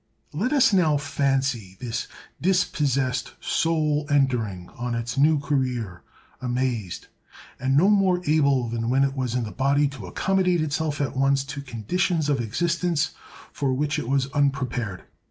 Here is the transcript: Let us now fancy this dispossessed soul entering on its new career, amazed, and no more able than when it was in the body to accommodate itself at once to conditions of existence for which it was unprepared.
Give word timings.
Let 0.33 0.51
us 0.51 0.73
now 0.73 0.97
fancy 0.97 1.77
this 1.79 2.07
dispossessed 2.41 3.35
soul 3.39 4.07
entering 4.09 4.71
on 4.75 4.95
its 4.95 5.15
new 5.15 5.39
career, 5.39 6.01
amazed, 6.41 7.05
and 7.59 7.77
no 7.77 7.87
more 7.87 8.19
able 8.25 8.67
than 8.67 8.89
when 8.89 9.03
it 9.03 9.15
was 9.15 9.35
in 9.35 9.43
the 9.43 9.51
body 9.51 9.87
to 9.89 10.07
accommodate 10.07 10.61
itself 10.61 11.01
at 11.01 11.15
once 11.15 11.43
to 11.43 11.61
conditions 11.61 12.29
of 12.29 12.41
existence 12.41 13.11
for 13.51 13.73
which 13.75 13.99
it 13.99 14.09
was 14.09 14.25
unprepared. 14.31 15.03